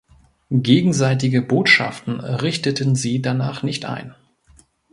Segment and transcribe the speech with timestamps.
[0.49, 4.15] Gegenseitige Botschaften richteten sie danach nicht ein.